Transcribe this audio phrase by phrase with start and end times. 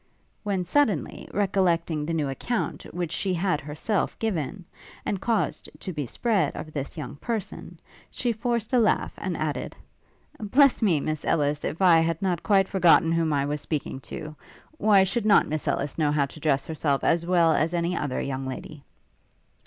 [0.41, 4.65] when suddenly recollecting the new account which she had herself given,
[5.05, 9.75] and caused to be spread of this young person, she forced a laugh, and added,
[10.39, 14.35] 'Bless me, Miss Ellis, if I had not quite forgotten whom I was speaking to!
[14.79, 18.19] Why should not Miss Ellis know how to dress herself as well as any other
[18.19, 18.83] young lady?'